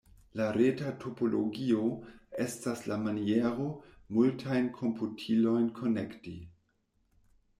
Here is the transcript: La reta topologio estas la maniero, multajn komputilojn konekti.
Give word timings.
La 0.39 0.45
reta 0.53 0.91
topologio 1.01 1.83
estas 2.45 2.81
la 2.91 2.97
maniero, 3.03 3.67
multajn 4.17 4.69
komputilojn 4.79 5.71
konekti. 5.81 6.37